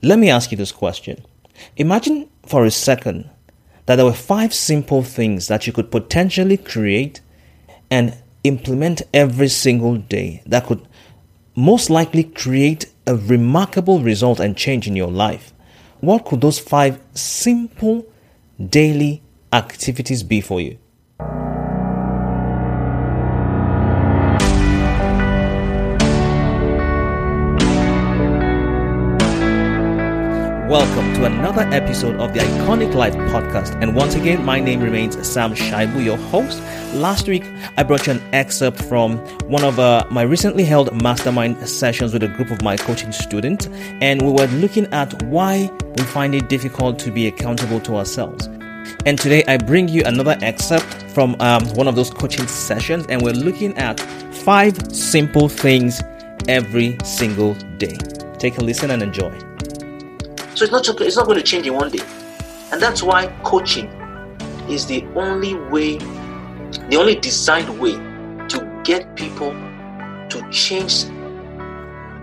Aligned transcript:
Let 0.00 0.20
me 0.20 0.30
ask 0.30 0.52
you 0.52 0.56
this 0.56 0.70
question. 0.70 1.24
Imagine 1.76 2.28
for 2.46 2.64
a 2.64 2.70
second 2.70 3.28
that 3.86 3.96
there 3.96 4.04
were 4.04 4.12
five 4.12 4.54
simple 4.54 5.02
things 5.02 5.48
that 5.48 5.66
you 5.66 5.72
could 5.72 5.90
potentially 5.90 6.56
create 6.56 7.20
and 7.90 8.16
implement 8.44 9.02
every 9.12 9.48
single 9.48 9.96
day 9.96 10.42
that 10.46 10.66
could 10.66 10.86
most 11.56 11.90
likely 11.90 12.22
create 12.22 12.86
a 13.08 13.16
remarkable 13.16 13.98
result 13.98 14.38
and 14.38 14.56
change 14.56 14.86
in 14.86 14.94
your 14.94 15.10
life. 15.10 15.52
What 16.00 16.24
could 16.24 16.42
those 16.42 16.60
five 16.60 17.00
simple 17.14 18.06
daily 18.64 19.22
activities 19.52 20.22
be 20.22 20.40
for 20.40 20.60
you? 20.60 20.78
Welcome 30.68 31.14
to 31.14 31.24
another 31.24 31.62
episode 31.72 32.16
of 32.16 32.34
the 32.34 32.40
Iconic 32.40 32.92
Life 32.92 33.14
podcast. 33.14 33.82
And 33.82 33.96
once 33.96 34.14
again, 34.16 34.44
my 34.44 34.60
name 34.60 34.82
remains 34.82 35.14
Sam 35.26 35.54
Shaibu, 35.54 36.04
your 36.04 36.18
host. 36.18 36.60
Last 36.92 37.26
week, 37.26 37.42
I 37.78 37.82
brought 37.82 38.06
you 38.06 38.12
an 38.12 38.34
excerpt 38.34 38.84
from 38.84 39.16
one 39.48 39.64
of 39.64 39.78
uh, 39.78 40.04
my 40.10 40.20
recently 40.20 40.64
held 40.64 40.92
mastermind 40.92 41.66
sessions 41.66 42.12
with 42.12 42.22
a 42.22 42.28
group 42.28 42.50
of 42.50 42.60
my 42.60 42.76
coaching 42.76 43.12
students. 43.12 43.66
And 44.02 44.20
we 44.20 44.30
were 44.30 44.46
looking 44.48 44.84
at 44.92 45.22
why 45.22 45.70
we 45.96 46.02
find 46.02 46.34
it 46.34 46.50
difficult 46.50 46.98
to 46.98 47.10
be 47.10 47.28
accountable 47.28 47.80
to 47.80 47.96
ourselves. 47.96 48.44
And 49.06 49.18
today, 49.18 49.44
I 49.48 49.56
bring 49.56 49.88
you 49.88 50.02
another 50.04 50.36
excerpt 50.42 50.84
from 51.14 51.34
um, 51.40 51.66
one 51.76 51.88
of 51.88 51.96
those 51.96 52.10
coaching 52.10 52.46
sessions. 52.46 53.06
And 53.08 53.22
we're 53.22 53.32
looking 53.32 53.74
at 53.78 53.98
five 54.44 54.94
simple 54.94 55.48
things 55.48 56.02
every 56.46 56.98
single 57.04 57.54
day. 57.78 57.96
Take 58.36 58.58
a 58.58 58.60
listen 58.60 58.90
and 58.90 59.02
enjoy. 59.02 59.47
So 60.58 60.64
it's 60.64 60.72
not 60.72 61.00
it's 61.02 61.16
not 61.16 61.26
going 61.26 61.38
to 61.38 61.44
change 61.44 61.68
in 61.68 61.74
one 61.74 61.88
day, 61.88 62.02
and 62.72 62.82
that's 62.82 63.00
why 63.00 63.28
coaching 63.44 63.86
is 64.68 64.86
the 64.86 65.06
only 65.14 65.54
way, 65.54 65.98
the 65.98 66.96
only 66.98 67.14
designed 67.14 67.78
way 67.78 67.92
to 67.92 68.82
get 68.82 69.14
people 69.14 69.52
to 69.52 70.48
change 70.50 71.04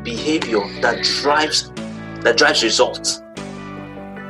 behavior 0.03 0.59
that 0.81 1.01
drives 1.01 1.71
that 2.23 2.35
drives 2.35 2.61
results. 2.61 3.21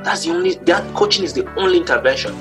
That's 0.04 0.24
the 0.26 0.34
only 0.34 0.54
that 0.54 0.94
coaching 0.94 1.24
is 1.24 1.34
the 1.34 1.52
only 1.56 1.80
intervention 1.80 2.36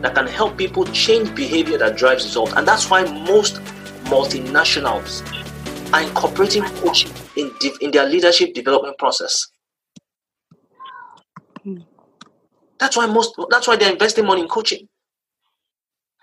that 0.00 0.14
can 0.14 0.26
help 0.26 0.56
people 0.56 0.86
change 0.86 1.34
behavior 1.34 1.76
that 1.76 1.98
drives 1.98 2.24
results, 2.24 2.54
and 2.54 2.66
that's 2.66 2.88
why 2.88 3.04
most 3.04 3.56
multinationals 4.06 5.20
are 5.92 6.00
incorporating 6.00 6.62
coaching 6.80 7.12
in, 7.36 7.52
in 7.82 7.90
their 7.90 8.08
leadership 8.08 8.54
development 8.54 8.96
process. 8.96 9.50
That's 12.84 12.98
why 12.98 13.06
most 13.06 13.34
that's 13.48 13.66
why 13.66 13.76
they're 13.76 13.90
investing 13.90 14.26
money 14.26 14.42
in 14.42 14.48
coaching. 14.48 14.86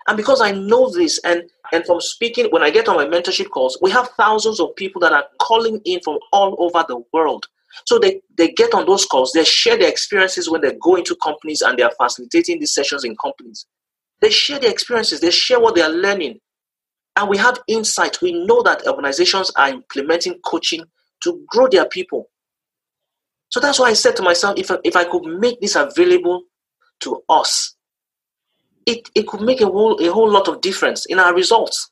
And 0.06 0.16
because 0.16 0.40
I 0.40 0.52
know 0.52 0.88
this, 0.92 1.18
and 1.24 1.42
and 1.72 1.84
from 1.84 2.00
speaking, 2.00 2.46
when 2.50 2.62
I 2.62 2.70
get 2.70 2.86
on 2.86 2.94
my 2.94 3.04
mentorship 3.04 3.50
calls, 3.50 3.76
we 3.82 3.90
have 3.90 4.10
thousands 4.10 4.60
of 4.60 4.76
people 4.76 5.00
that 5.00 5.12
are 5.12 5.24
calling 5.40 5.80
in 5.84 5.98
from 6.02 6.20
all 6.32 6.54
over 6.60 6.84
the 6.86 7.02
world. 7.12 7.46
So 7.84 7.98
they, 7.98 8.20
they 8.36 8.52
get 8.52 8.74
on 8.74 8.86
those 8.86 9.04
calls, 9.04 9.32
they 9.32 9.42
share 9.42 9.76
their 9.76 9.88
experiences 9.88 10.48
when 10.48 10.60
they 10.60 10.72
go 10.80 10.94
into 10.94 11.16
companies 11.16 11.62
and 11.62 11.76
they 11.76 11.82
are 11.82 11.90
facilitating 12.00 12.60
these 12.60 12.72
sessions 12.72 13.02
in 13.02 13.16
companies. 13.16 13.66
They 14.20 14.30
share 14.30 14.60
their 14.60 14.70
experiences, 14.70 15.20
they 15.20 15.32
share 15.32 15.58
what 15.58 15.74
they 15.74 15.82
are 15.82 15.90
learning. 15.90 16.38
And 17.16 17.28
we 17.28 17.38
have 17.38 17.58
insight. 17.66 18.22
We 18.22 18.46
know 18.46 18.62
that 18.62 18.86
organizations 18.86 19.50
are 19.56 19.70
implementing 19.70 20.38
coaching 20.44 20.84
to 21.24 21.44
grow 21.48 21.66
their 21.66 21.86
people. 21.86 22.28
So 23.48 23.58
that's 23.58 23.80
why 23.80 23.86
I 23.88 23.94
said 23.94 24.14
to 24.16 24.22
myself, 24.22 24.58
if 24.58 24.70
I, 24.70 24.76
if 24.84 24.94
I 24.94 25.04
could 25.04 25.24
make 25.24 25.60
this 25.60 25.74
available 25.74 26.44
to 27.02 27.22
us, 27.28 27.76
it, 28.86 29.08
it 29.14 29.26
could 29.26 29.42
make 29.42 29.60
a 29.60 29.66
whole, 29.66 29.96
a 30.02 30.12
whole 30.12 30.30
lot 30.30 30.48
of 30.48 30.60
difference 30.60 31.06
in 31.06 31.18
our 31.18 31.34
results. 31.34 31.90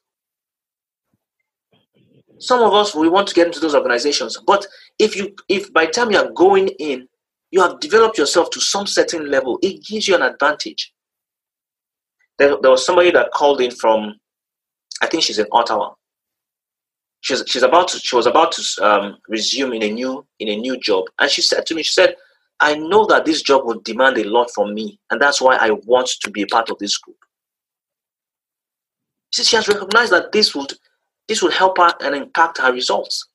Some 2.39 2.63
of 2.63 2.73
us, 2.73 2.95
we 2.95 3.09
want 3.09 3.29
to 3.29 3.35
get 3.35 3.47
into 3.47 3.61
those 3.61 3.75
organizations, 3.75 4.39
but 4.47 4.67
if 4.99 5.15
you, 5.15 5.35
if 5.49 5.73
by 5.73 5.87
the 5.87 5.93
time 5.93 6.11
you 6.11 6.19
are 6.19 6.31
going 6.33 6.69
in, 6.79 7.07
you 7.51 7.61
have 7.61 7.81
developed 7.81 8.17
yourself 8.17 8.51
to 8.51 8.61
some 8.61 8.87
certain 8.87 9.31
level, 9.31 9.59
it 9.63 9.85
gives 9.85 10.09
you 10.09 10.15
an 10.15 10.23
advantage. 10.23 10.93
There, 12.39 12.57
there 12.63 12.71
was 12.71 12.87
somebody 12.87 13.11
that 13.11 13.33
called 13.33 13.61
in 13.61 13.71
from, 13.71 14.15
I 15.03 15.07
think 15.07 15.23
she's 15.23 15.39
in 15.39 15.47
Ottawa 15.53 15.95
she's 17.21 17.43
she's 17.47 17.63
about 17.63 17.89
to 17.89 17.99
she 17.99 18.17
was 18.17 18.27
about 18.27 18.53
to 18.53 18.85
um, 18.85 19.19
resume 19.29 19.75
in 19.75 19.83
a 19.83 19.91
new 19.91 20.27
in 20.39 20.49
a 20.49 20.57
new 20.57 20.79
job, 20.79 21.05
and 21.19 21.31
she 21.31 21.43
said 21.43 21.67
to 21.67 21.75
me, 21.75 21.83
she 21.83 21.93
said, 21.93 22.17
"I 22.61 22.75
know 22.75 23.07
that 23.07 23.25
this 23.25 23.43
job 23.43 23.65
will 23.65 23.81
demand 23.81 24.19
a 24.19 24.25
lot 24.25 24.51
from 24.51 24.75
me, 24.75 24.99
and 25.11 25.21
that's 25.21 25.41
why 25.41 25.57
I 25.57 25.71
want 25.71 26.09
to 26.23 26.31
be 26.31 26.43
a 26.43 26.47
part 26.47 26.71
of 26.71 26.79
this 26.79 26.97
group." 26.99 27.17
She, 29.33 29.57
has 29.57 29.69
recognized 29.69 30.13
that 30.13 30.33
this 30.33 30.55
would 30.55 30.75
this 31.29 31.43
will 31.43 31.53
help 31.53 31.79
her 31.79 31.93
and 32.01 32.15
impact 32.15 32.59
her 32.59 32.73
results, 32.73 33.29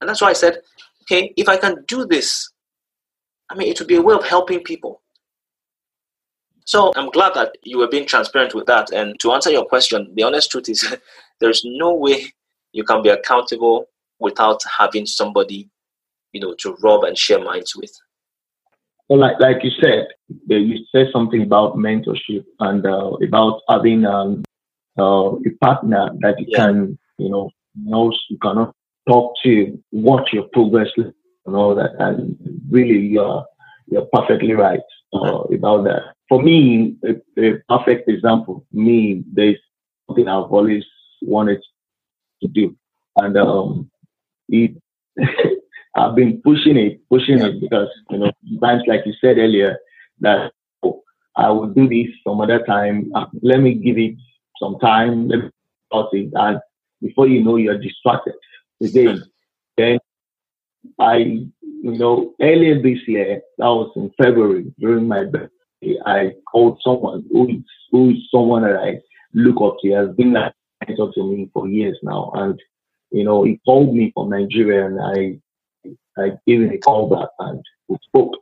and 0.00 0.08
that's 0.08 0.20
why 0.20 0.30
I 0.30 0.34
said, 0.34 0.62
"Okay, 1.02 1.32
if 1.36 1.48
I 1.48 1.56
can 1.56 1.84
do 1.86 2.06
this, 2.06 2.50
I 3.50 3.54
mean, 3.54 3.68
it 3.68 3.78
would 3.78 3.88
be 3.88 3.96
a 3.96 4.02
way 4.02 4.14
of 4.14 4.24
helping 4.24 4.62
people." 4.62 5.02
So 6.68 6.92
I'm 6.96 7.08
glad 7.08 7.32
that 7.32 7.56
you 7.62 7.78
were 7.78 7.88
being 7.88 8.04
transparent 8.04 8.54
with 8.54 8.66
that. 8.66 8.92
And 8.92 9.18
to 9.20 9.32
answer 9.32 9.50
your 9.50 9.64
question, 9.64 10.12
the 10.14 10.22
honest 10.22 10.50
truth 10.50 10.68
is 10.68 10.94
there's 11.40 11.62
no 11.64 11.94
way 11.94 12.34
you 12.72 12.84
can 12.84 13.00
be 13.02 13.08
accountable 13.08 13.86
without 14.18 14.60
having 14.78 15.06
somebody, 15.06 15.70
you 16.32 16.40
know, 16.40 16.54
to 16.60 16.76
rob 16.82 17.04
and 17.04 17.16
share 17.16 17.42
minds 17.42 17.74
with. 17.76 17.92
Well, 19.08 19.20
like 19.20 19.40
like 19.40 19.64
you 19.64 19.70
said, 19.80 20.08
you 20.48 20.84
said 20.92 21.06
something 21.12 21.42
about 21.42 21.76
mentorship 21.76 22.44
and 22.60 22.84
uh, 22.86 23.12
about 23.26 23.62
having 23.68 24.04
um, 24.04 24.44
uh, 24.98 25.32
a 25.32 25.50
partner 25.60 26.10
that 26.20 26.38
you 26.38 26.46
yeah. 26.48 26.58
can, 26.58 26.98
you 27.18 27.30
know, 27.30 27.50
knows 27.74 28.22
you 28.28 28.38
cannot 28.38 28.74
talk 29.08 29.34
to, 29.44 29.82
watch 29.92 30.32
your 30.32 30.44
progress, 30.52 30.88
and 30.96 31.56
all 31.56 31.74
that. 31.74 31.92
And 31.98 32.36
really, 32.70 32.98
you're 32.98 33.46
you're 33.86 34.06
perfectly 34.12 34.52
right 34.52 34.80
uh, 35.14 35.40
about 35.44 35.84
that. 35.84 36.02
For 36.28 36.42
me, 36.42 36.96
a, 37.04 37.42
a 37.42 37.58
perfect 37.68 38.08
example. 38.10 38.66
Me, 38.72 39.24
there's 39.32 39.56
something 40.06 40.28
I've 40.28 40.52
always 40.52 40.84
wanted 41.22 41.62
to 42.42 42.48
do. 42.48 42.76
And 43.16 43.36
um, 43.36 43.90
it, 44.48 44.72
I've 45.98 46.14
been 46.14 46.40
pushing 46.42 46.76
it, 46.76 47.00
pushing 47.10 47.40
it 47.40 47.60
because, 47.60 47.88
you 48.10 48.18
know, 48.18 48.32
times 48.62 48.82
like 48.86 49.00
you 49.04 49.12
said 49.20 49.38
earlier, 49.38 49.78
that 50.20 50.52
oh, 50.82 51.02
I 51.36 51.50
will 51.50 51.68
do 51.68 51.88
this 51.88 52.08
some 52.26 52.40
other 52.40 52.64
time. 52.64 53.10
Uh, 53.14 53.26
let 53.42 53.60
me 53.60 53.74
give 53.74 53.98
it 53.98 54.14
some 54.60 54.78
time. 54.78 55.28
Let 55.28 55.38
me 55.40 55.50
start 55.86 56.08
it. 56.12 56.30
And 56.34 56.60
before 57.02 57.26
you 57.26 57.42
know, 57.42 57.56
you're 57.56 57.78
distracted. 57.78 58.34
Today, 58.80 59.18
then 59.76 59.98
I, 61.00 61.16
you 61.16 61.50
know, 61.98 62.34
earlier 62.40 62.80
this 62.80 62.98
year, 63.06 63.42
that 63.58 63.66
was 63.66 63.90
in 63.96 64.10
February 64.22 64.72
during 64.78 65.08
my 65.08 65.24
birthday, 65.24 65.98
I 66.06 66.32
called 66.50 66.80
someone 66.84 67.24
who 67.30 67.48
is, 67.48 67.62
who 67.90 68.10
is 68.10 68.18
someone 68.30 68.62
that 68.62 68.76
I 68.76 69.00
look 69.34 69.60
up 69.60 69.78
to. 69.82 69.90
Has 69.92 70.14
been 70.16 70.32
like 70.32 70.52
talked 70.96 71.14
to 71.14 71.24
me 71.24 71.50
for 71.52 71.68
years 71.68 71.98
now. 72.02 72.30
And, 72.34 72.60
you 73.10 73.24
know, 73.24 73.44
he 73.44 73.60
called 73.64 73.94
me 73.94 74.12
from 74.14 74.30
Nigeria 74.30 74.86
and 74.86 75.00
I, 75.00 75.40
I 76.20 76.30
gave 76.46 76.62
him 76.62 76.70
a 76.70 76.78
call 76.78 77.08
back 77.08 77.28
and 77.38 77.64
we 77.88 77.96
spoke. 78.06 78.34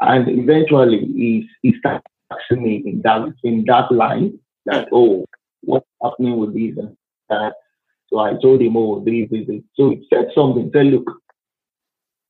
And 0.00 0.28
eventually 0.28 0.98
he, 1.00 1.48
he 1.62 1.74
started 1.78 2.02
asking 2.32 2.62
me 2.62 2.82
in 2.86 3.02
that, 3.02 3.34
in 3.44 3.64
that 3.66 3.92
line 3.92 4.38
that, 4.66 4.88
oh, 4.92 5.26
what's 5.62 5.86
happening 6.02 6.38
with 6.38 6.54
this 6.54 6.76
and 6.78 6.96
that. 7.28 7.54
So 8.08 8.18
I 8.18 8.32
told 8.40 8.60
him, 8.60 8.76
oh, 8.76 9.04
this, 9.04 9.28
this, 9.30 9.46
this. 9.46 9.62
So 9.74 9.90
he 9.90 10.06
said 10.12 10.28
something, 10.34 10.70
said, 10.72 10.86
look, 10.86 11.10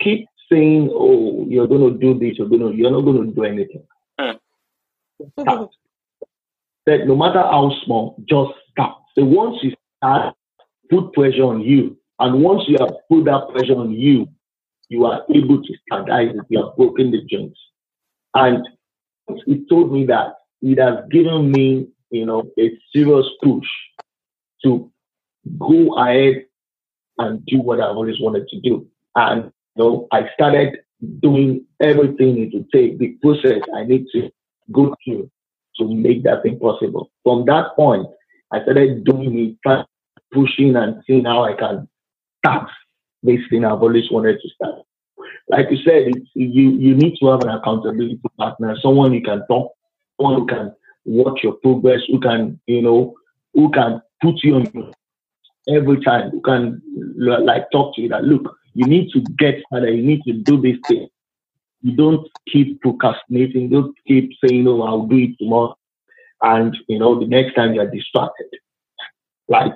keep 0.01 0.27
saying, 0.51 0.91
oh, 0.93 1.47
you're 1.49 1.69
going 1.69 1.93
to 1.93 1.99
do 1.99 2.19
this, 2.19 2.39
you're 2.39 2.49
going 2.49 2.63
to, 2.63 2.77
you're 2.77 2.91
not 2.91 3.03
going 3.03 3.29
to 3.29 3.35
do 3.35 3.45
anything. 3.45 3.85
Mm. 4.19 4.39
Start. 5.41 5.71
That 6.87 7.07
no 7.07 7.15
matter 7.15 7.41
how 7.41 7.73
small, 7.85 8.17
just 8.29 8.53
start. 8.71 8.97
So 9.17 9.25
once 9.25 9.59
you 9.63 9.75
start, 9.99 10.35
put 10.91 11.13
pressure 11.13 11.45
on 11.45 11.61
you. 11.61 11.97
And 12.19 12.43
once 12.43 12.63
you 12.67 12.77
have 12.81 12.93
put 13.09 13.25
that 13.25 13.49
pressure 13.51 13.77
on 13.77 13.93
you, 13.93 14.27
you 14.91 15.07
are 15.07 15.23
able 15.33 15.63
to 15.63 15.75
standardize 15.87 16.35
it. 16.35 16.45
You 16.49 16.67
have 16.67 16.77
broken 16.77 17.13
the 17.13 17.23
jinx. 17.31 17.57
And 18.35 18.69
he 19.47 19.65
told 19.71 19.93
me 19.93 20.05
that 20.07 20.35
it 20.61 20.79
has 20.79 21.05
given 21.11 21.51
me, 21.51 21.89
you 22.11 22.27
know, 22.27 22.51
a 22.59 22.79
serious 22.93 23.27
push 23.43 23.67
to 24.65 24.91
go 25.59 25.95
ahead 25.97 26.45
and 27.19 27.45
do 27.47 27.61
what 27.61 27.81
I've 27.81 27.97
always 27.97 28.21
wanted 28.21 28.49
to 28.49 28.61
do. 28.61 28.87
And 29.15 29.53
you 29.77 29.85
know, 29.85 30.09
I 30.13 30.29
started 30.35 30.81
doing 31.21 31.65
everything 31.81 32.39
it 32.39 32.53
would 32.53 32.71
take, 32.73 32.99
the 32.99 33.17
process 33.23 33.63
I 33.75 33.85
need 33.85 34.07
to 34.13 34.31
go 34.73 34.95
through 35.05 35.31
to 35.77 35.89
make 35.89 36.25
that 36.25 36.43
thing 36.43 36.59
possible. 36.59 37.11
From 37.23 37.45
that 37.47 37.77
point, 37.77 38.07
I 38.53 38.63
started 38.63 39.05
doing 39.05 39.57
it, 39.65 39.87
pushing 40.33 40.77
and 40.77 41.03
seeing 41.07 41.25
how 41.25 41.45
I 41.45 41.55
can 41.55 41.89
start 42.39 42.69
this 43.23 43.41
thing 43.51 43.65
I've 43.65 43.83
always 43.83 44.11
wanted 44.11 44.41
to 44.41 44.49
start. 44.51 44.83
like 45.49 45.71
you 45.71 45.79
said, 45.85 46.13
you 46.35 46.71
you 46.71 46.95
need 46.95 47.17
to 47.21 47.27
have 47.29 47.43
an 47.43 47.51
accountability 47.51 48.21
partner, 48.39 48.77
someone 48.81 49.13
you 49.13 49.23
can 49.23 49.47
talk, 49.49 49.73
someone 50.17 50.41
who 50.41 50.47
can 50.47 50.75
watch 51.05 51.41
your 51.43 51.55
progress, 51.55 52.01
who 52.09 52.21
can 52.21 52.61
you 52.67 52.83
know, 52.83 53.15
who 53.55 53.71
can 53.71 54.01
put 54.23 54.43
you 54.43 54.57
on 54.57 54.93
every 55.69 56.01
time, 56.03 56.31
who 56.31 56.41
can 56.41 56.81
like 57.19 57.71
talk 57.71 57.95
to 57.97 58.03
you 58.03 58.09
that 58.09 58.25
look, 58.25 58.57
you 58.75 58.87
need 58.87 59.11
to 59.13 59.21
get 59.39 59.63
started, 59.67 59.95
you 59.97 60.03
need 60.03 60.23
to 60.23 60.33
do 60.33 60.61
this 60.61 60.79
thing. 60.89 61.09
You 61.83 61.97
don't 61.97 62.29
keep 62.53 62.81
procrastinating, 62.83 63.71
don't 63.71 63.95
keep 64.07 64.33
saying, 64.45 64.69
"Oh, 64.69 64.83
I'll 64.83 65.07
do 65.07 65.17
it 65.17 65.39
tomorrow," 65.39 65.77
and 66.43 66.77
you 66.89 66.99
know 66.99 67.19
the 67.19 67.27
next 67.27 67.55
time 67.55 67.75
you're 67.75 67.91
distracted. 67.91 68.49
Like, 69.49 69.75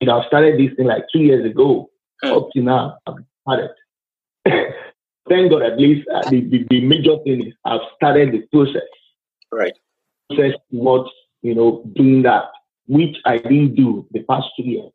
you 0.00 0.06
know, 0.06 0.20
I 0.20 0.26
started 0.26 0.58
this 0.58 0.74
thing 0.76 0.86
like 0.86 1.04
two 1.12 1.18
years 1.18 1.44
ago. 1.44 1.90
Hmm. 2.22 2.32
Up 2.32 2.48
to 2.52 2.62
now, 2.62 2.98
I've 3.06 3.14
started. 3.42 3.70
Thank 5.28 5.50
God, 5.50 5.62
at 5.62 5.78
least 5.78 6.06
uh, 6.14 6.28
the, 6.30 6.40
the, 6.40 6.66
the 6.70 6.80
major 6.80 7.16
thing 7.24 7.48
is 7.48 7.54
I've 7.64 7.80
started 7.96 8.32
the 8.32 8.46
process. 8.52 8.88
Right. 9.50 9.74
Process 10.28 10.54
what 10.70 11.08
you 11.42 11.54
know 11.54 11.84
doing 11.94 12.22
that, 12.22 12.44
which 12.86 13.16
I 13.24 13.38
didn't 13.38 13.74
do 13.74 14.06
the 14.12 14.22
past 14.22 14.46
two 14.56 14.64
years. 14.64 14.92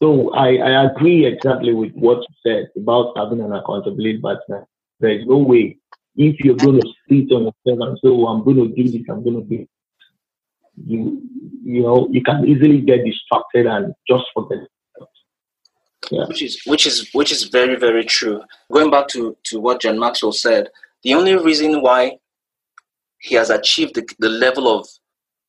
So 0.00 0.32
I, 0.34 0.56
I 0.56 0.84
agree 0.84 1.26
exactly 1.26 1.74
with 1.74 1.92
what 1.92 2.18
you 2.18 2.34
said 2.44 2.70
about 2.76 3.16
having 3.16 3.40
an 3.40 3.52
accountability 3.52 4.20
partner. 4.20 4.66
There 5.00 5.10
is 5.10 5.26
no 5.26 5.38
way 5.38 5.78
if 6.16 6.40
you're 6.40 6.56
going 6.56 6.80
to 6.80 6.88
sit 7.08 7.32
on 7.32 7.44
yourself 7.44 7.88
and 7.88 7.98
say, 7.98 8.08
"Oh, 8.08 8.26
I'm 8.26 8.44
going 8.44 8.56
to 8.56 8.68
do 8.68 8.88
this, 8.90 9.02
I'm 9.08 9.24
going 9.24 9.42
to 9.42 9.48
do," 9.48 9.66
you 10.86 11.22
you 11.64 11.82
know 11.82 12.08
you 12.10 12.22
can 12.22 12.46
easily 12.46 12.80
get 12.80 13.04
distracted 13.04 13.66
and 13.66 13.94
just 14.08 14.24
forget 14.34 14.58
yeah. 16.12 16.26
Which 16.26 16.42
is 16.42 16.60
which 16.66 16.86
is 16.86 17.08
which 17.14 17.32
is 17.32 17.44
very 17.44 17.74
very 17.74 18.04
true. 18.04 18.42
Going 18.70 18.90
back 18.90 19.08
to 19.08 19.34
to 19.44 19.60
what 19.60 19.80
John 19.80 19.98
Maxwell 19.98 20.32
said, 20.32 20.68
the 21.02 21.14
only 21.14 21.34
reason 21.36 21.80
why 21.80 22.18
he 23.18 23.34
has 23.36 23.48
achieved 23.48 23.94
the, 23.94 24.06
the 24.18 24.28
level 24.28 24.68
of 24.68 24.86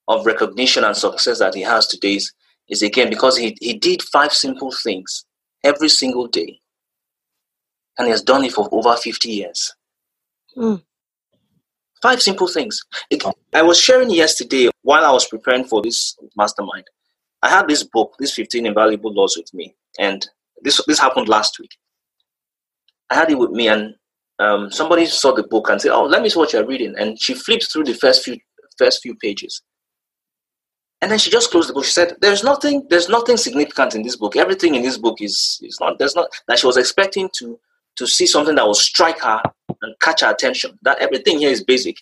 of 0.07 0.25
recognition 0.25 0.85
and 0.85 0.95
success 0.95 1.39
that 1.39 1.53
he 1.53 1.61
has 1.61 1.85
today 1.87 2.15
is, 2.15 2.33
is 2.69 2.81
again 2.81 3.09
because 3.09 3.37
he, 3.37 3.57
he 3.59 3.73
did 3.73 4.01
five 4.01 4.31
simple 4.31 4.71
things 4.71 5.25
every 5.65 5.89
single 5.89 6.27
day. 6.27 6.59
And 7.97 8.07
he 8.07 8.11
has 8.11 8.21
done 8.21 8.43
it 8.45 8.53
for 8.53 8.69
over 8.71 8.95
50 8.95 9.29
years. 9.29 9.73
Mm. 10.57 10.81
Five 12.01 12.21
simple 12.21 12.47
things. 12.47 12.81
I 13.53 13.61
was 13.61 13.79
sharing 13.79 14.11
yesterday 14.11 14.69
while 14.81 15.05
I 15.05 15.11
was 15.11 15.27
preparing 15.27 15.65
for 15.65 15.81
this 15.81 16.17
mastermind. 16.35 16.85
I 17.41 17.49
had 17.49 17.67
this 17.67 17.83
book, 17.83 18.15
this 18.19 18.33
15 18.33 18.65
Invaluable 18.65 19.13
Laws 19.13 19.37
with 19.37 19.53
me. 19.53 19.75
And 19.99 20.27
this 20.63 20.81
this 20.87 20.99
happened 20.99 21.29
last 21.29 21.59
week. 21.59 21.71
I 23.09 23.15
had 23.15 23.31
it 23.31 23.37
with 23.37 23.51
me, 23.51 23.67
and 23.67 23.95
um, 24.39 24.71
somebody 24.71 25.05
saw 25.05 25.33
the 25.33 25.43
book 25.43 25.69
and 25.69 25.81
said, 25.81 25.91
"Oh, 25.91 26.05
let 26.05 26.21
me 26.21 26.29
see 26.29 26.39
what 26.39 26.53
you're 26.53 26.65
reading." 26.65 26.95
And 26.97 27.19
she 27.21 27.33
flipped 27.33 27.71
through 27.71 27.85
the 27.85 27.93
first 27.93 28.23
few 28.23 28.37
first 28.77 29.01
few 29.01 29.15
pages, 29.15 29.61
and 31.01 31.11
then 31.11 31.19
she 31.19 31.29
just 31.29 31.51
closed 31.51 31.69
the 31.69 31.73
book. 31.73 31.85
She 31.85 31.91
said, 31.91 32.15
"There's 32.21 32.43
nothing. 32.43 32.87
There's 32.89 33.09
nothing 33.09 33.37
significant 33.37 33.95
in 33.95 34.03
this 34.03 34.15
book. 34.15 34.35
Everything 34.35 34.75
in 34.75 34.81
this 34.81 34.97
book 34.97 35.21
is 35.21 35.59
is 35.61 35.77
not. 35.79 35.99
There's 35.99 36.15
not 36.15 36.29
that 36.47 36.59
she 36.59 36.65
was 36.65 36.77
expecting 36.77 37.29
to 37.37 37.59
to 37.97 38.07
see 38.07 38.25
something 38.25 38.55
that 38.55 38.65
will 38.65 38.73
strike 38.73 39.19
her 39.21 39.41
and 39.81 39.95
catch 39.99 40.21
her 40.21 40.31
attention. 40.31 40.79
That 40.81 40.99
everything 40.99 41.39
here 41.39 41.51
is 41.51 41.63
basic." 41.63 41.97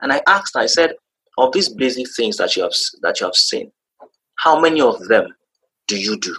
And 0.00 0.12
I 0.12 0.22
asked. 0.26 0.56
I 0.56 0.66
said, 0.66 0.94
"Of 1.36 1.52
these 1.52 1.68
basic 1.68 2.06
things 2.16 2.36
that 2.36 2.56
you 2.56 2.62
have 2.62 2.74
that 3.02 3.20
you 3.20 3.26
have 3.26 3.34
seen, 3.34 3.72
how 4.36 4.60
many 4.60 4.80
of 4.80 5.06
them 5.08 5.34
do 5.88 5.98
you 5.98 6.18
do?" 6.18 6.36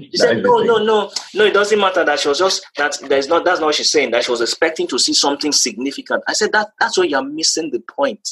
She 0.00 0.16
said, 0.16 0.42
no, 0.42 0.58
no, 0.58 0.78
no, 0.78 1.10
no, 1.34 1.44
it 1.44 1.54
doesn't 1.54 1.78
matter 1.78 2.04
that 2.04 2.20
she 2.20 2.28
was 2.28 2.38
just 2.38 2.66
that 2.76 2.98
there's 3.08 3.28
not 3.28 3.44
that's 3.44 3.60
not 3.60 3.66
what 3.66 3.74
she's 3.74 3.90
saying, 3.90 4.10
that 4.10 4.24
she 4.24 4.30
was 4.30 4.40
expecting 4.40 4.86
to 4.88 4.98
see 4.98 5.14
something 5.14 5.52
significant. 5.52 6.22
I 6.28 6.32
said 6.32 6.52
that 6.52 6.70
that's 6.78 6.98
where 6.98 7.06
you're 7.06 7.24
missing 7.24 7.70
the 7.70 7.80
point. 7.80 8.28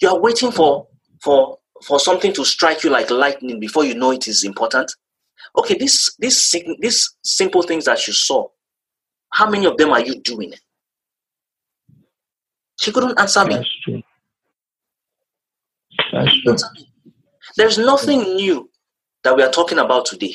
You 0.00 0.08
are 0.10 0.20
waiting 0.20 0.50
for 0.50 0.86
for 1.22 1.58
for 1.82 1.98
something 1.98 2.32
to 2.34 2.44
strike 2.44 2.84
you 2.84 2.90
like 2.90 3.10
lightning 3.10 3.60
before 3.60 3.84
you 3.84 3.94
know 3.94 4.10
it 4.10 4.28
is 4.28 4.44
important. 4.44 4.94
Okay, 5.56 5.74
this 5.74 6.14
this 6.18 6.52
these 6.80 7.14
simple 7.22 7.62
things 7.62 7.84
that 7.84 8.06
you 8.06 8.12
saw, 8.12 8.48
how 9.30 9.48
many 9.48 9.66
of 9.66 9.76
them 9.76 9.90
are 9.90 10.00
you 10.00 10.20
doing? 10.20 10.52
She 12.80 12.92
couldn't 12.92 13.18
answer 13.18 13.44
me. 13.44 13.54
That's 13.54 13.82
true. 13.84 14.02
That's 16.12 16.42
true. 16.42 16.56
There's 17.56 17.78
nothing 17.78 18.20
new 18.34 18.68
that 19.24 19.36
we 19.36 19.42
are 19.42 19.50
talking 19.50 19.78
about 19.78 20.06
today. 20.06 20.34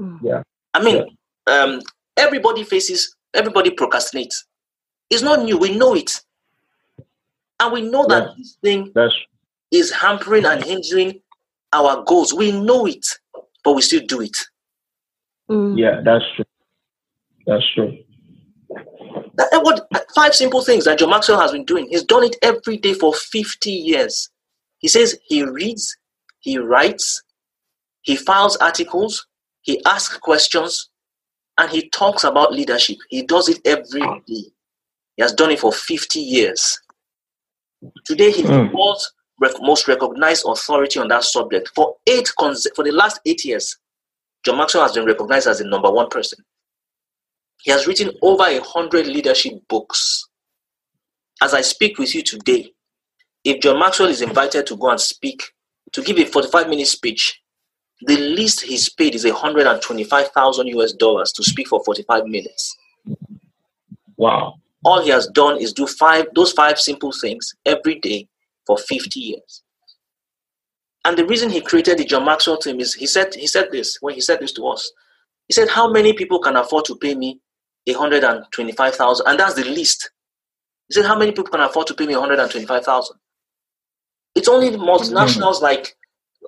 Mm. 0.00 0.18
Yeah. 0.22 0.42
I 0.74 0.82
mean, 0.82 1.06
yeah. 1.46 1.54
um, 1.54 1.80
everybody 2.16 2.64
faces, 2.64 3.14
everybody 3.34 3.70
procrastinates. 3.70 4.44
It's 5.10 5.22
not 5.22 5.44
new. 5.44 5.56
We 5.56 5.76
know 5.76 5.94
it. 5.94 6.10
And 7.60 7.72
we 7.72 7.82
know 7.82 8.06
that 8.06 8.24
yeah. 8.24 8.34
this 8.36 8.58
thing 8.62 8.92
That's... 8.94 9.14
is 9.70 9.92
hampering 9.92 10.44
and 10.44 10.62
hindering 10.64 11.20
our 11.72 12.02
goals. 12.04 12.34
We 12.34 12.52
know 12.52 12.86
it, 12.86 13.06
but 13.64 13.72
we 13.72 13.82
still 13.82 14.04
do 14.06 14.20
it. 14.22 14.36
Mm. 15.50 15.78
Yeah, 15.78 16.00
that's 16.04 16.24
true. 16.34 16.44
That's 17.46 17.64
true. 17.74 17.98
That, 19.34 19.60
what 19.62 19.86
five 20.14 20.34
simple 20.34 20.62
things 20.62 20.86
that 20.86 20.98
John 20.98 21.10
Maxwell 21.10 21.40
has 21.40 21.52
been 21.52 21.64
doing. 21.64 21.86
He's 21.88 22.02
done 22.02 22.24
it 22.24 22.36
every 22.42 22.78
day 22.78 22.94
for 22.94 23.14
50 23.14 23.70
years. 23.70 24.30
He 24.78 24.88
says 24.88 25.18
he 25.26 25.44
reads, 25.44 25.96
he 26.40 26.58
writes, 26.58 27.22
he 28.06 28.14
files 28.14 28.56
articles, 28.58 29.26
he 29.62 29.84
asks 29.84 30.16
questions, 30.18 30.90
and 31.58 31.68
he 31.70 31.90
talks 31.90 32.22
about 32.22 32.52
leadership. 32.52 32.98
He 33.10 33.22
does 33.22 33.48
it 33.48 33.58
every 33.64 34.00
day. 34.00 34.44
He 35.16 35.22
has 35.22 35.32
done 35.32 35.50
it 35.50 35.58
for 35.58 35.72
50 35.72 36.20
years. 36.20 36.78
Today, 38.04 38.30
he's 38.30 38.46
mm. 38.46 38.70
the 38.70 38.76
world's 38.76 39.12
most 39.60 39.88
recognized 39.88 40.44
authority 40.46 41.00
on 41.00 41.08
that 41.08 41.24
subject. 41.24 41.72
For 41.74 41.96
eight 42.06 42.28
for 42.38 42.84
the 42.84 42.92
last 42.92 43.20
eight 43.26 43.44
years, 43.44 43.76
John 44.44 44.58
Maxwell 44.58 44.84
has 44.84 44.92
been 44.92 45.04
recognized 45.04 45.48
as 45.48 45.58
the 45.58 45.64
number 45.64 45.90
one 45.90 46.08
person. 46.08 46.44
He 47.62 47.72
has 47.72 47.88
written 47.88 48.12
over 48.22 48.44
a 48.44 48.60
hundred 48.60 49.08
leadership 49.08 49.54
books. 49.68 50.28
As 51.42 51.54
I 51.54 51.60
speak 51.60 51.98
with 51.98 52.14
you 52.14 52.22
today, 52.22 52.70
if 53.42 53.60
John 53.60 53.80
Maxwell 53.80 54.10
is 54.10 54.22
invited 54.22 54.64
to 54.68 54.76
go 54.76 54.90
and 54.90 55.00
speak, 55.00 55.42
to 55.92 56.02
give 56.02 56.18
a 56.18 56.24
45 56.24 56.68
minute 56.68 56.86
speech 56.86 57.40
the 58.02 58.16
least 58.16 58.60
he's 58.60 58.88
paid 58.88 59.14
is 59.14 59.24
125,000 59.24 60.66
US 60.66 60.92
dollars 60.92 61.32
to 61.32 61.42
speak 61.42 61.68
for 61.68 61.82
45 61.84 62.26
minutes. 62.26 62.76
Wow. 64.16 64.54
All 64.84 65.02
he 65.02 65.10
has 65.10 65.26
done 65.28 65.58
is 65.58 65.72
do 65.72 65.86
five 65.86 66.26
those 66.34 66.52
five 66.52 66.78
simple 66.78 67.12
things 67.12 67.54
every 67.64 67.96
day 67.96 68.28
for 68.66 68.78
50 68.78 69.18
years. 69.18 69.62
And 71.04 71.16
the 71.16 71.24
reason 71.24 71.50
he 71.50 71.60
created 71.60 71.98
the 71.98 72.04
John 72.04 72.24
Maxwell 72.24 72.58
team 72.58 72.80
is 72.80 72.94
he 72.94 73.06
said 73.06 73.34
he 73.34 73.46
said 73.46 73.68
this 73.70 73.98
when 74.00 74.14
he 74.14 74.20
said 74.20 74.40
this 74.40 74.52
to 74.52 74.66
us. 74.66 74.90
He 75.48 75.54
said, 75.54 75.68
How 75.68 75.90
many 75.90 76.12
people 76.12 76.40
can 76.40 76.56
afford 76.56 76.84
to 76.86 76.96
pay 76.96 77.14
me 77.14 77.40
125,000? 77.86 79.26
And 79.26 79.38
that's 79.38 79.54
the 79.54 79.64
least. 79.64 80.10
He 80.88 80.94
said, 80.94 81.06
How 81.06 81.16
many 81.18 81.30
people 81.30 81.50
can 81.50 81.60
afford 81.60 81.86
to 81.88 81.94
pay 81.94 82.06
me 82.06 82.16
125,000? 82.16 83.16
It's 84.34 84.48
only 84.48 84.70
mm-hmm. 84.70 84.82
multinationals 84.82 85.60
like 85.60 85.96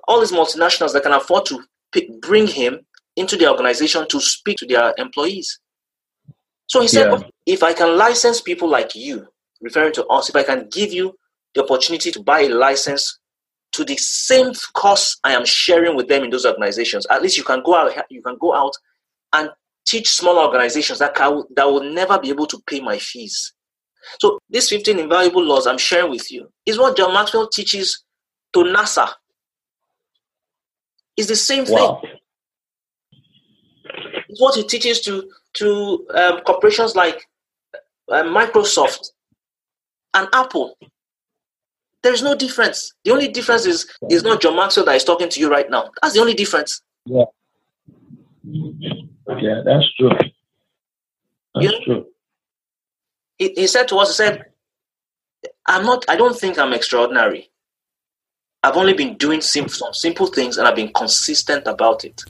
all 0.09 0.19
these 0.19 0.31
multinationals 0.31 0.91
that 0.93 1.03
can 1.03 1.13
afford 1.13 1.45
to 1.45 1.63
pick, 1.91 2.19
bring 2.19 2.47
him 2.47 2.79
into 3.15 3.37
the 3.37 3.49
organization 3.49 4.07
to 4.09 4.19
speak 4.19 4.57
to 4.57 4.65
their 4.65 4.93
employees. 4.97 5.59
So 6.67 6.81
he 6.81 6.87
said, 6.87 7.11
yeah. 7.11 7.27
if 7.45 7.63
I 7.63 7.73
can 7.73 7.95
license 7.95 8.41
people 8.41 8.67
like 8.67 8.95
you, 8.95 9.27
referring 9.61 9.93
to 9.93 10.05
us, 10.07 10.29
if 10.29 10.35
I 10.35 10.43
can 10.43 10.67
give 10.69 10.91
you 10.91 11.15
the 11.53 11.63
opportunity 11.63 12.11
to 12.11 12.23
buy 12.23 12.41
a 12.41 12.49
license 12.49 13.19
to 13.73 13.85
the 13.85 13.97
same 13.97 14.51
cost 14.73 15.19
I 15.23 15.33
am 15.33 15.45
sharing 15.45 15.95
with 15.95 16.07
them 16.07 16.23
in 16.23 16.31
those 16.31 16.45
organizations, 16.45 17.05
at 17.11 17.21
least 17.21 17.37
you 17.37 17.43
can 17.43 17.61
go 17.63 17.75
out, 17.75 17.91
you 18.09 18.23
can 18.23 18.37
go 18.39 18.55
out 18.55 18.73
and 19.33 19.49
teach 19.85 20.09
small 20.09 20.39
organizations 20.39 20.99
that 20.99 21.13
can, 21.13 21.43
that 21.55 21.65
will 21.65 21.83
never 21.83 22.17
be 22.19 22.29
able 22.29 22.47
to 22.47 22.59
pay 22.65 22.79
my 22.79 22.97
fees. 22.97 23.53
So 24.19 24.39
these 24.49 24.69
15 24.69 24.97
invaluable 24.97 25.43
laws 25.43 25.67
I'm 25.67 25.77
sharing 25.77 26.09
with 26.09 26.31
you 26.31 26.51
is 26.65 26.79
what 26.79 26.97
John 26.97 27.13
Maxwell 27.13 27.47
teaches 27.47 28.03
to 28.53 28.59
NASA 28.59 29.09
it's 31.19 31.27
the 31.27 31.35
same 31.35 31.65
thing. 31.65 31.97
It's 34.29 34.39
what 34.39 34.55
he 34.55 34.63
teaches 34.63 35.01
to 35.01 35.29
to 35.55 36.07
um, 36.15 36.39
corporations 36.41 36.95
like 36.95 37.27
uh, 38.09 38.23
Microsoft 38.23 39.11
and 40.13 40.29
Apple. 40.31 40.77
There 42.03 42.13
is 42.13 42.23
no 42.23 42.35
difference. 42.35 42.93
The 43.03 43.11
only 43.11 43.27
difference 43.27 43.65
is 43.65 43.85
is 44.09 44.23
not 44.23 44.41
John 44.41 44.55
Maxwell 44.55 44.85
that 44.85 44.95
is 44.95 45.03
talking 45.03 45.27
to 45.27 45.39
you 45.41 45.49
right 45.49 45.69
now. 45.69 45.91
That's 46.01 46.13
the 46.13 46.21
only 46.21 46.35
difference. 46.35 46.81
Yeah. 47.05 47.25
Yeah, 48.45 49.61
that's 49.65 49.93
true. 49.97 50.09
That's 50.09 51.65
you 51.65 51.71
know, 51.71 51.79
true. 51.83 52.05
He, 53.37 53.53
he 53.55 53.67
said 53.67 53.89
to 53.89 53.97
us, 53.97 54.09
he 54.09 54.13
said, 54.13 54.45
I'm 55.67 55.85
not 55.85 56.05
I 56.07 56.15
don't 56.15 56.39
think 56.39 56.57
I'm 56.57 56.71
extraordinary. 56.71 57.48
I've 58.61 58.75
only 58.75 58.93
been 58.93 59.15
doing 59.15 59.39
some 59.39 59.69
simple 59.69 60.27
things 60.27 60.57
and 60.57 60.67
I've 60.67 60.75
been 60.75 60.91
consistent 60.91 61.65
about 61.65 62.03
it. 62.03 62.23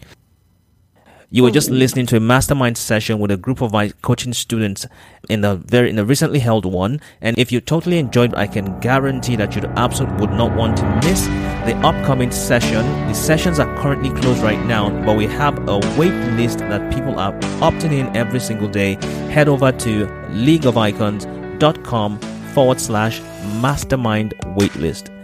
You 1.31 1.43
were 1.43 1.51
just 1.51 1.69
mm-hmm. 1.69 1.77
listening 1.77 2.05
to 2.07 2.17
a 2.17 2.19
mastermind 2.19 2.75
session 2.77 3.19
with 3.19 3.29
a 3.29 3.37
group 3.37 3.61
of 3.61 3.71
my 3.71 3.89
coaching 4.01 4.33
students 4.33 4.87
in 5.29 5.41
the 5.41 5.55
very 5.57 5.89
in 5.89 5.95
the 5.95 6.05
recently 6.05 6.39
held 6.39 6.65
one. 6.65 7.01
And 7.21 7.37
if 7.37 7.51
you 7.51 7.61
totally 7.61 7.99
enjoyed, 7.99 8.33
I 8.33 8.47
can 8.47 8.79
guarantee 8.79 9.35
that 9.35 9.55
you 9.55 9.61
absolutely 9.75 10.21
would 10.21 10.31
not 10.31 10.55
want 10.55 10.77
to 10.77 10.85
miss 11.03 11.27
the 11.65 11.75
upcoming 11.83 12.31
session. 12.31 12.83
The 13.07 13.13
sessions 13.13 13.59
are 13.59 13.77
currently 13.77 14.09
closed 14.21 14.41
right 14.41 14.63
now, 14.65 14.89
but 15.05 15.17
we 15.17 15.27
have 15.27 15.69
a 15.69 15.77
wait 15.99 16.13
list 16.33 16.59
that 16.59 16.91
people 16.91 17.19
are 17.19 17.33
opting 17.61 17.91
in 17.91 18.15
every 18.17 18.39
single 18.39 18.67
day. 18.67 18.97
Head 19.31 19.47
over 19.47 19.71
to 19.71 20.07
leagueoficons.com 20.31 22.19
forward 22.53 22.81
slash 22.81 23.21
mastermind 23.61 24.33
waitlist. 24.57 25.18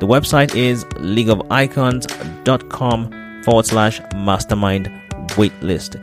The 0.00 0.06
website 0.06 0.54
is 0.54 0.84
leagueoficons.com 0.84 3.42
forward 3.42 3.66
slash 3.66 4.00
mastermind 4.14 4.90
waitlist. 5.30 5.96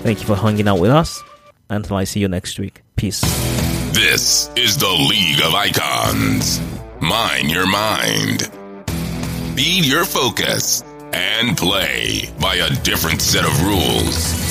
Thank 0.03 0.19
you 0.19 0.25
for 0.25 0.35
hanging 0.35 0.67
out 0.67 0.79
with 0.79 0.91
us. 0.91 1.23
Until 1.69 1.95
I 1.95 2.03
see 2.03 2.19
you 2.19 2.27
next 2.27 2.59
week. 2.59 2.81
Peace. 2.97 3.23
This 3.93 4.49
is 4.55 4.79
the 4.79 4.89
League 4.89 5.39
of 5.45 5.53
Icons. 5.53 6.59
Mind 6.99 7.51
your 7.51 7.67
mind. 7.67 8.49
Feed 9.55 9.85
your 9.85 10.03
focus 10.03 10.83
and 11.13 11.55
play 11.55 12.27
by 12.41 12.55
a 12.55 12.71
different 12.81 13.21
set 13.21 13.45
of 13.45 13.61
rules. 13.61 14.42